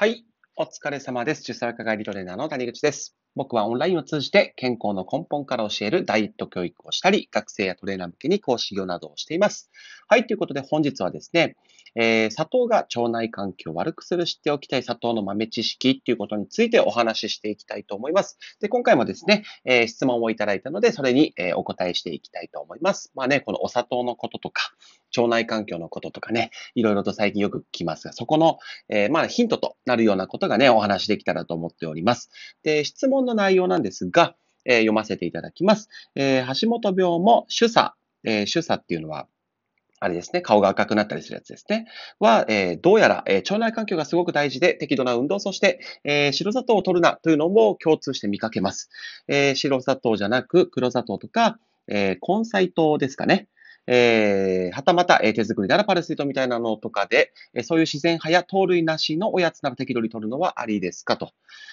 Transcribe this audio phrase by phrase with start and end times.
[0.00, 0.24] はい。
[0.56, 1.42] お疲れ様です。
[1.42, 3.18] 受精科外リトレーナーの谷口です。
[3.36, 9.70] 僕はオンラインを通じて健康の根本から教えるダイエット教育をしたり、学生やトレーナー向けに講師業などをしています。
[10.08, 10.26] はい。
[10.26, 11.54] ということで本日はですね、
[11.94, 18.38] えー砂糖が腸内環境を悪くする知っておきたい砂糖の豆知識っていうことについてお話ししていきたいと思います。
[18.60, 23.10] で、今回もですね、えー質問をいただいたので、それに、えーお答えしていきたいと思います。
[23.14, 24.72] まあね、このお砂糖のこととか、
[25.16, 32.30] 腸内環境のこととかね、いろいろと最近よく聞きますが、そこのえまあ、ヒントとなるようなことがね、お話できたらと思っております。
[32.62, 35.88] で、質問の内容なんですが、え読ませていただきます。
[36.14, 37.94] え橋本病も主査、
[38.24, 39.26] え主査っていうのは、
[40.02, 41.86] あれですね、顔が赤くなったりするやつですね。
[42.18, 48.88] は、えーどうやら、えー腸内環境がすごく大事で、適度な運動、そして、えー白砂糖を取るなというのも共通して見かけます。
[49.28, 53.48] え白砂糖じゃなく、黒砂糖とか、え根菜糖ですかね。
[53.86, 61.32] えはたまた、え手作りならパルスイートみたいなのとかで、えそういう自然派や糖類なしのおやつなら適度に取るのはありですかと。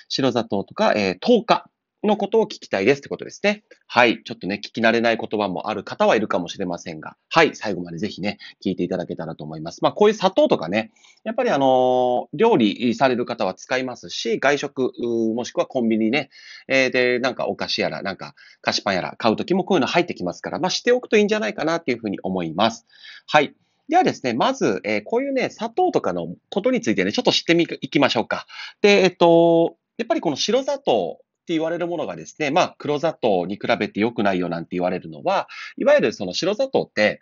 [0.10, 1.70] 白砂糖とか、え糖化
[2.08, 3.64] のことを聞きたいですってことですね。
[3.86, 4.24] はい。
[4.24, 7.56] ちょっとね、聞き慣れない言葉もある方はいるかもしれませんが、はい。
[7.56, 9.84] 最後までぜひね、聞いていただけたらと思います。
[9.84, 10.92] まあ、こういう砂糖とかね、
[11.24, 14.92] やっぱりあの料理される方は使いますし、外食、
[15.36, 16.30] もしくはコンビニね、
[16.68, 22.86] えーで、なんかお菓子やら、なんか菓子パンやら買うときもこういうの入ってきますから、まあ、しておくといいんじゃないかなっていうふうに思います。
[23.28, 23.54] はい。
[23.90, 28.46] ではですね、まず、えーこういうね、砂糖とかのことについてね、ちょっと知ってみ、いきましょうか。
[28.82, 37.22] で、えっと、やっぱりこの白砂糖って言われるものがですね、まあ、黒砂糖に比べて良くないよなんて言われるのは、いわゆるその白砂糖って、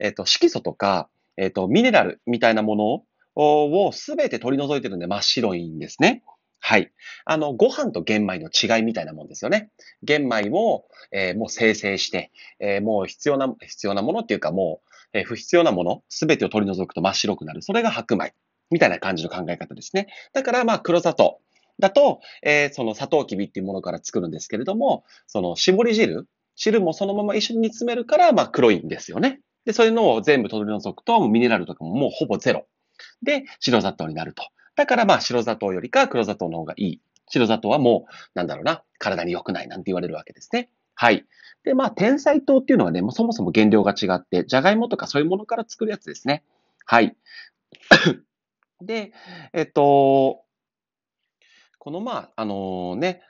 [0.00, 3.04] えっと、色素とか、えっと、ミネラルみたいなもの
[3.36, 6.24] をすべて取り除いてるんで真っ白いんですね。
[6.58, 6.90] はい。
[7.24, 9.70] あの、ご飯と玄米の違いみたいなもんですよね。
[10.02, 14.80] 玄米を、えーもう生成して、えーもう必要な、必要なものっていうかも
[15.14, 17.62] う、えー不必要なもの、すべてを取り除くと真っ白くなる。
[17.62, 18.34] それが白米。
[18.72, 20.08] みたいな感じの考え方ですね。
[20.32, 21.40] だから、まあ、黒砂糖
[21.80, 29.40] だと、えーその砂糖きびっていうものから作るんですけれども、その絞り汁、汁もそのまま一緒に煮詰めるから、まあ、黒いんですよね。
[29.64, 32.66] で、そういうのを全部取り除くと、ミネラルとかももうほぼゼロ。
[33.22, 34.44] で、白砂糖になると。
[34.76, 37.00] だからまあ白砂糖よりか黒砂糖の方がいい。
[37.28, 40.70] 白砂糖はもう、なんだろうな、体に良くないなんて言われるわけですね。
[40.94, 41.24] はい。
[41.64, 46.42] で、まあ、天才糖っていうのはね、もうそもそも原料が違って、じゃがいもとかそういうものから作るやつですね。
[46.84, 47.16] はい。
[48.80, 49.12] で、
[49.52, 50.42] えっと、
[51.80, 53.22] このまあ、あのね、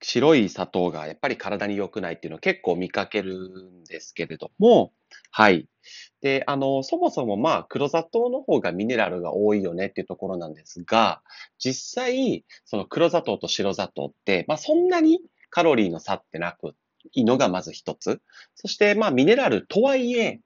[0.00, 4.92] 白い砂糖がやっぱり体に良くないっていうのを結構見かけるんですけれども、
[5.30, 5.68] はい。
[6.20, 11.20] で、あの、そもそもまあ、黒砂糖の方がミネラルが多いよねっていうところなんですが、
[11.58, 15.20] 実際、その黒砂糖と白砂糖って、まあ、そんなに
[15.50, 16.74] カロリーの差ってなく、
[17.12, 18.20] いいのがまず一つ。
[18.54, 20.40] そして、まあ、ミネラルとはいえ、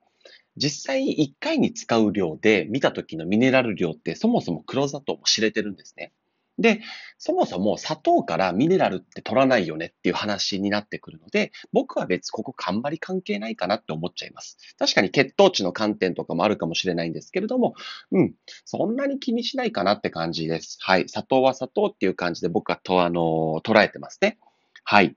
[0.56, 6.12] 実際1回に使う量で見た時のミネラル量ってそもそも黒砂糖も知れてるんですね。
[6.58, 6.80] で、
[7.18, 14.58] そもそも砂糖からミネラルって取らないよねっていう話になってくるので、僕は別ここあんまり関係ないかなって思っちゃいます。
[14.78, 17.74] 確かに血糖値の観点とかもあるかもしれないんですけれども、
[18.10, 20.78] うん、そんなに気にしないかなって感じです。
[20.80, 21.08] はい。
[21.08, 24.38] 砂糖は砂糖っていう感じで僕はと、あの、捉えてますね。
[24.84, 25.16] はい。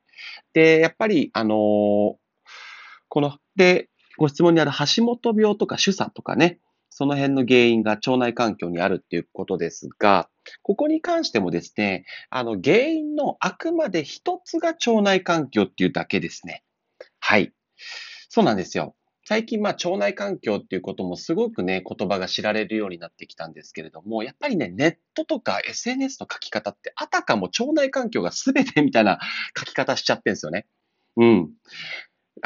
[0.53, 2.17] で、やっぱり、あの
[3.09, 6.59] この、で、ご質問にある橋本病とか主査とかね、
[6.89, 10.29] その辺の原因が腸内環境にあるっていうことですが、
[10.61, 16.63] ここに関してもですね、あの、原因のあくまで一つが腸内環境っていうだけですね。
[17.19, 17.53] はい。
[18.29, 18.95] そうなんですよ。
[19.27, 29.19] 最近、まあ、腸内環境っていうこともすごくね、言葉が知られるようになってきたんですけれども、やっぱりね、ネットとか SNS の書き方って、あたかも腸内環境が全てみたいな
[29.57, 30.67] 書き方しちゃってんですよね。
[31.17, 31.49] うん。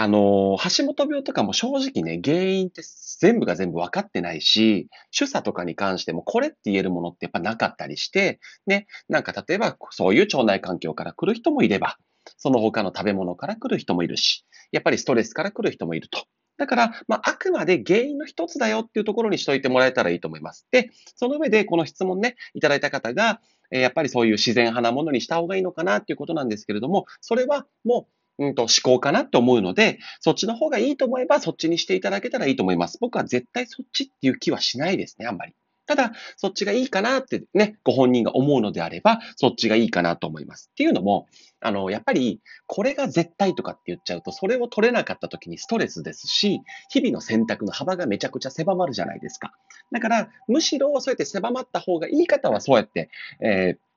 [0.01, 2.83] あの、橋本病とかも正直ね、原因って
[3.19, 11.97] 全部が全部分かってないし、主査とかに関してもこれって言えるものってやっぱなかったりして、ね、なんか例えばそういう腸内環境から来る人もいれば、
[12.37, 16.23] その他の食べ物から来る人もいるし、やっぱりストレスから来る人もいると。
[16.57, 20.65] だから、まあ、あくまで原因の一つだよっていうところにしといてもらえたらいいと思います。
[20.71, 23.41] で、その上でこの質問ね、いただいた方が、
[23.71, 32.97] えやっぱりそういう自然派なものにした方がいいのかなっていうことなんですけれども、それはもう、うんと思考かなって思うので、そっちの方がいいと思えばそっちにしていただけたらいいと思います。
[32.99, 35.53] 僕は絶対そっちっていう気はしないですね、あんまり。
[35.89, 40.69] ただ、そっちがいいかなってね、ご本人が思うのであれば、そっちがいいかなと思います。
[40.71, 41.27] っていうのも、
[41.61, 46.61] あの、やっぱり、これが絶対とかって言っちゃうと、それを取れなかった時にストレスですし、
[46.91, 49.51] 日々の選択の幅がめちゃくちゃ狭まるじゃないですか。
[49.91, 53.09] だから、むしろそうやって狭まった方がいい方はそうやって、
[53.41, 53.88] えー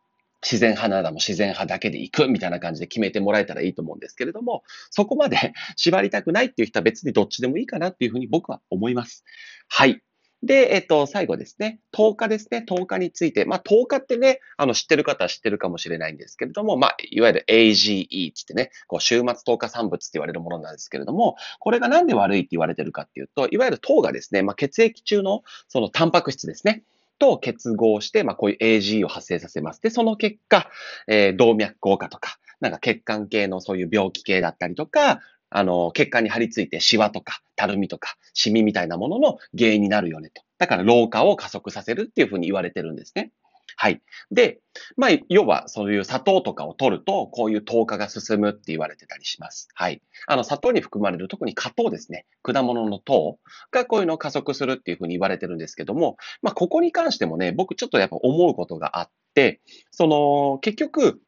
[0.42, 9.24] 自然派ならも自然派だけで行くみたいな感じで決めてもらえたらいいと思うんですけれども、そこまで 縛りたくないっていう人は別にどっちでもいいかなっていうふうに僕は思います。
[9.68, 10.02] はい。
[10.42, 11.78] で、えっと、最後ですね。
[11.92, 12.64] 10日ですね。
[12.68, 13.44] 10日について。
[13.44, 26.82] まあ、10日ってね、あの、知ってる方は知ってるかもしれないんですけれども、まあ、いわゆる AGE ってね、こう、週末10日産物って言われるものなんですけれども、これがなんで悪いって言われてるかっていうと、いわゆる糖がですね、まあ、血液中のそのタンパク質ですね。
[27.22, 29.80] と結合して、まあ、こういう AG を発生させます。
[29.80, 30.68] で、その結果、
[31.06, 40.42] えー、動脈硬化とか、なんか血管系のそういう病気系だったりとか、あの、血管に張り付いてシワとか、たるみとか、シミみたいなものの原因になるよねと。
[40.58, 43.30] だから老化を加速させるっていうふうに言われてるんですね。
[43.76, 44.00] はい。
[44.30, 44.60] で、
[44.96, 49.68] まあ、要はそういう砂糖とかを取ると、こういう糖化が進むって言われてたりします。
[49.74, 50.02] はい。
[50.26, 52.26] あの、砂糖に含まれる特に果糖ですね。
[52.42, 53.38] 果物の糖
[53.70, 59.60] がこういうのを加速するっていうふうに言われてるんですけども、まあ、ここに関してもね、僕ちょっとやっぱ思うことがあって、
[59.90, 61.20] その、結局、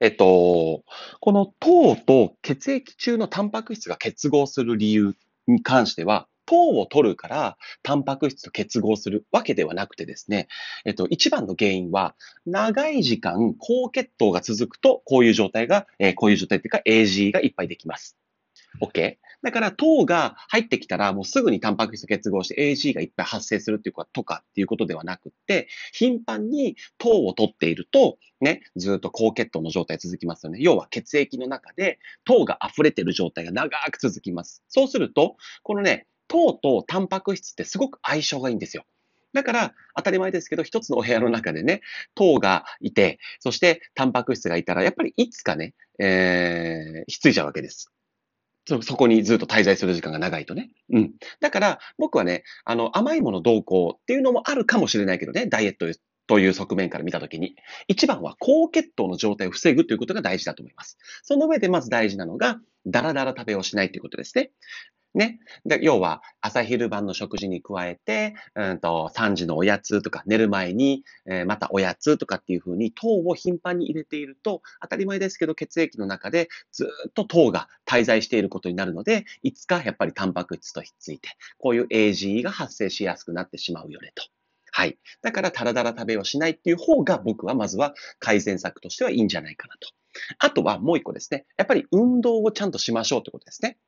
[0.00, 0.84] えっと、
[1.20, 5.14] この糖と血液中のタンパク質が結合する理由
[5.46, 10.48] に関しては、糖を取るから、タンパク質と結合するわけではなくてですね、
[10.84, 12.14] えっと、一番の原因は、
[12.46, 18.16] 長い時間、高血糖が続くと、こういう状態が、えー、こういう状態っていうか、AG がいっぱいできます。
[18.80, 19.16] OK?
[19.42, 30.58] だから糖が入ってきたらもうすぐにタンパク質と結合して AG がいっぱい発生するっていうこととかっていうことではなくて、頻繁に糖を取っていると、ね、ずっと高血糖の状態続きますよね。
[30.60, 34.62] 要は血液の中で糖が溢れてる状態が長く続きます。
[34.68, 38.84] そうすると、このね、糖とタンパク質ってすごく相性がいいんですよ。
[39.32, 41.82] だから、当たり前ですけど、一つのお部屋の中でね、
[42.14, 47.92] 糖がいて、そしてタンパク質がいたら、やっぱりいつかね、えー、ひっついちゃうわけです。
[48.66, 50.70] そ、そこにずっと滞在する時間が長いとね。
[50.90, 51.12] うん。
[51.40, 55.86] だから、僕はね、あの、甘いものどうこうっていうのもあるかもしれないけどね、ダイエット
[56.26, 57.56] という側面から見たときに、
[57.86, 60.98] 一番は高血糖の状態を防ぐということが大事だと思います。
[61.22, 64.50] その上でまず大事なのが、ダラダラ食べをしないということですね。
[65.16, 65.40] ね。
[65.64, 84.24] で、要は、朝昼晩の食事に加えて、うんと、3時のおやつとか、寝る前に、えー、またおやつとかっていうふうに、糖を頻繁に入れていると、当たり前ですけど、血液の中でずっと糖が滞在していることになるので、いつかやっぱりタンパク質とひっついて、こういう AGE が発生しやすくなってしまうよねと。
[84.72, 84.98] はい。
[85.22, 89.88] だから、タラダラ食べをしないっていう方が、僕はまずは改善策としてはいいんじゃないかなと。
[90.38, 91.46] あとはもう一個ですね。
[91.56, 93.78] やっぱり運動をちゃんとしましょうってことですね。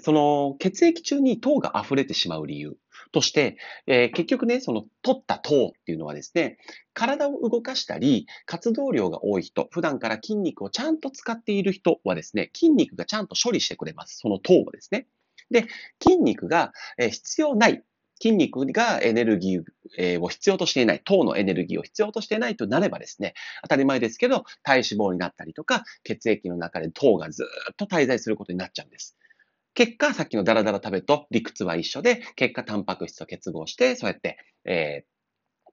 [0.00, 2.76] その血液中に糖が溢れてしまう理由
[3.12, 6.58] として、えー、結局ね、その取った糖っていうのはですね、
[6.94, 14.18] 体を動かしたり、活動量が多い人、普段から筋肉をちゃんと使っている人はですね、筋肉がちゃんと処理してくれます。
[14.18, 15.06] その糖をですね。
[15.50, 15.66] で、
[16.02, 17.82] 筋肉が必要ない、
[18.20, 29.18] 筋肉がエネルギーを必要としていない、糖のエネルギーを必要としていないとなればですね、当たり前ですけど、体脂肪になったりとか、血液の中で糖がずっと滞在することになっちゃうんです。
[29.74, 35.12] 結果、さっきのダラダラ食べと理屈は一緒で、結果、タンパク質と結合して、そうやって、えー、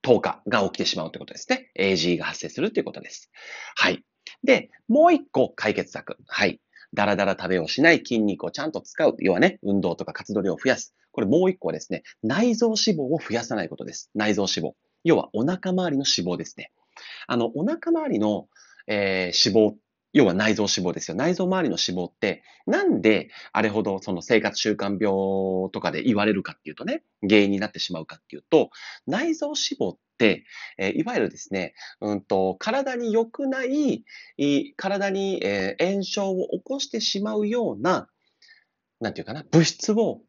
[0.01, 1.71] 糖化が起きてしまうということですね。
[1.77, 3.29] AG が発生するということです。
[3.75, 4.03] はい。
[4.43, 6.17] で、もう一個解決策。
[6.27, 6.61] はい。
[6.93, 9.15] ダラダラ食べをしない筋肉をちゃんと使う。
[9.19, 10.95] 要はね、運動とか活動量を増やす。
[11.11, 14.09] これもう一個はですね、内臓脂肪を増やさないことです。
[14.15, 14.73] 内臓脂肪。
[15.03, 16.71] 要はお腹周りの脂肪ですね。
[17.27, 18.47] あの、お腹周りの、
[18.87, 19.77] えー、脂肪っ
[20.13, 21.15] 要は内臓脂肪ですよ。
[21.15, 28.69] 内臓周りの脂肪って、なんであれほどその生活習慣病とかで言われるかっていうとね、原因になってしまうかっていうと、
[29.05, 30.45] 内臓脂肪って、
[30.77, 34.03] えいわゆるですね、うんと、体に良くない、
[34.75, 38.09] 体に、え炎症を起こしてしまうような、
[38.99, 40.21] なんていうかな、物質を、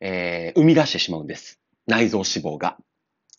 [0.00, 1.60] えー、生み出してしまうんです。
[1.86, 2.76] 内臓脂肪が。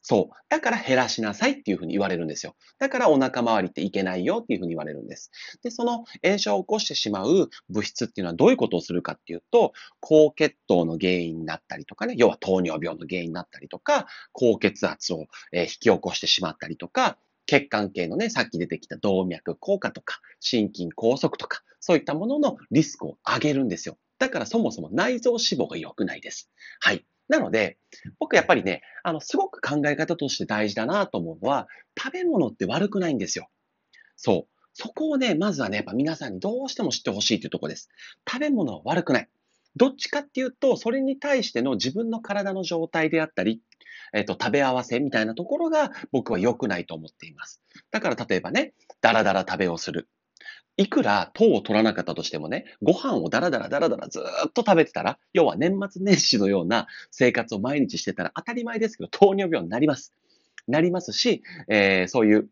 [0.09, 0.35] そう。
[0.47, 2.55] だから減らしなさいっていうふうに言われるんですよ。
[2.79, 5.31] だからお腹周りっていけないよっていうふうに言われるんです。
[5.63, 23.97] で、その炎症を起こしてしまう物質っていうのはどういうことをするかっていうと、高血糖の原因になったりとかね、要は糖尿病の原因になったりとか、高血圧を引き起こしてしまったりとか、血管系のね、さっき出てきた動脈硬化とか、心筋梗塞とか、そういったもののリスクを上げるんですよ。
[24.19, 26.49] だからそもそも内臓脂肪が良くないです。
[26.79, 27.05] はい。
[27.27, 27.77] なので、
[28.19, 31.67] 僕やっぱりね、あの、すごく考え方として大事だなと思うのは、
[31.97, 33.49] 食べ物って悪くないんですよ。
[34.15, 34.57] そう。
[34.73, 37.89] そこをね、まずはね、やっぱ皆さんにどうしても知ってほしいというところです。
[38.29, 39.29] 食べ物は悪くない。
[39.75, 43.61] どっちかっていうと、それに対しての自分の体の状態であったり、
[44.13, 47.61] えっ、と、食べ合わせみたいなところが僕は良くないと思っています。
[47.91, 50.07] だから例えばね、ダラダラ食べをする。
[50.77, 60.13] いくら糖を取らなかったとしてもね、ご飯をダラダラダラダラずっと食べてたら、要は年末年始のような生活を毎日してたら当たり前ですけど、糖尿病になります。
[60.67, 62.49] なりますし、えー、そういう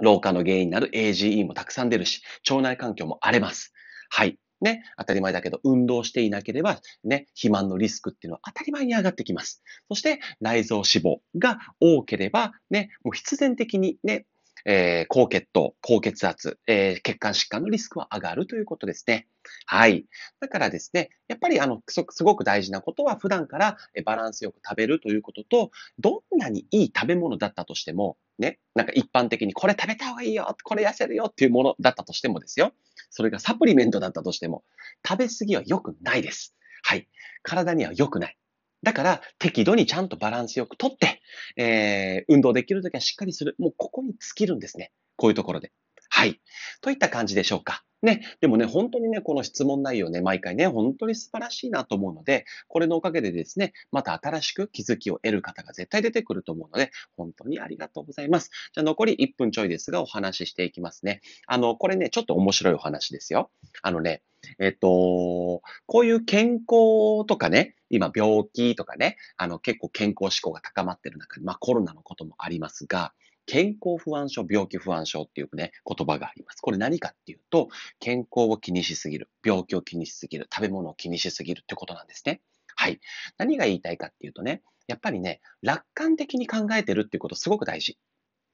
[0.00, 3.72] 老化の原因になる AGE もたくさん出るし、腸内環境も荒れます。
[4.10, 4.38] はい。
[4.60, 9.62] ね、当たり前だけど、運動していなければ、ね、肥満のリスクっていうのは当たり前に上がってきます。
[9.88, 14.26] そして、内臓脂肪が多ければ、ね、もう必然的にね、
[14.64, 19.26] えー、高血糖、高血圧、えー、血管疾患のリスクは上がるということですね。
[19.66, 20.06] はい。
[20.40, 32.72] だからですね、やっぱりあの、すごく大事なことは普段からバランスよく食べるということと、どんなにいい食べ物だったとしても、ね、なんか一般的にこれ食べた方がいいよ、これ痩せるよっていうものだったとしてもですよ。
[33.10, 34.64] それがサプリメントだったとしても、
[35.06, 36.54] 食べ過ぎは良くないです。
[36.82, 37.08] はい。
[37.42, 38.36] 体には良くない。
[38.82, 41.22] だから、適度にちゃんとバランスよくとって、
[41.56, 43.54] えー、運動できるときはしっかりする。
[43.58, 44.92] もうここに尽きるんですね。
[45.16, 45.72] こういうところで。
[46.08, 46.40] はい。
[46.80, 47.84] といった感じでしょうか。
[48.02, 48.36] ね。
[48.40, 58.50] でもね、本当にね、この質問内容ね、毎回ね、本当に素晴らしいなと思うので、これのおかげでですね、また新しく気づきを得る方が絶対出てくると思うので、本当にありがとうございます。
[58.74, 61.20] じゃあ残り1分ちょいですが、お話ししていきますね。
[61.46, 63.50] あの、これね、ちょっと面白いお話ですよ。
[63.82, 64.22] あのね、
[64.58, 73.12] えっと、こういう健康とかね、今病気とかね、あの結構健康志向が高まってる中に、まあコロナのこともありますが、
[73.46, 76.60] 健康不安症、病気不安症っていうね、言葉があります。
[76.60, 77.68] これ何かっていうと、
[77.98, 82.40] 健康を気にしすぎる、病気を気にしすぎる、食べ物を気にしすぎるってことなんですね。
[82.76, 83.00] はい。
[83.38, 87.98] 何が言いたいかっていうとね、やっぱりね、楽観的に考えてるっていうことすごく大事。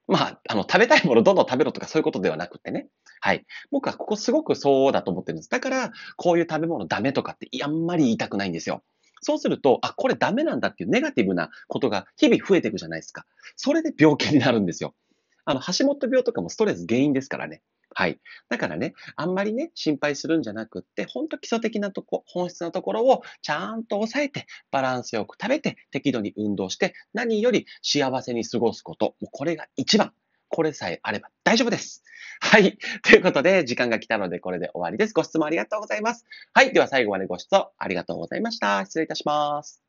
[0.09, 2.89] まあ、あの、食べたいものどんどん食べろとかそういうことではなくてね。
[3.21, 3.45] はい。
[3.71, 5.51] 僕はここすごくそうだと思ってるんです。
[5.51, 8.83] だから、こういう食べ物ダメとかってあんまり言いたくないんですよ。
[9.21, 13.27] そうすると、あ、これダメなんだっていうネガティブなことが日々増えていくじゃないですか。
[13.57, 14.95] それで病気になるんですよ。
[15.45, 17.61] あの、橋本病とかもストレス原因ですからね。
[17.99, 18.21] はい。
[18.49, 29.17] だからね、あんまりね、心配するんじゃなくって、ほんと基礎的なとこ、本質なところをちゃんと抑えて、バランスよく食べて、適度に運動して、何より幸せに過ごすこと。
[29.21, 30.13] もうこれが一番。
[30.49, 32.05] これさえあれば大丈夫です。
[32.41, 32.79] はい。
[33.03, 35.13] ということで、時間が来たのでこれで終わりです。
[35.13, 36.25] ご質問ありがとうございます。
[36.55, 36.73] はい。
[36.73, 38.85] では最後までご視聴ありがとうございました。
[38.85, 39.88] 失礼いたします。